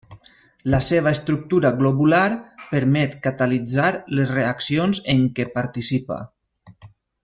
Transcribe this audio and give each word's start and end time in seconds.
La 0.73 0.77
seva 0.85 1.11
estructura 1.17 1.71
globular 1.83 2.23
permet 2.71 3.15
catalitzar 3.29 3.93
les 4.21 4.35
reaccions 4.41 5.05
en 5.17 5.27
què 5.37 5.51
participa. 5.61 6.23